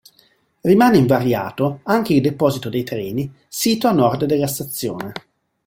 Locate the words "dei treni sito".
2.69-3.87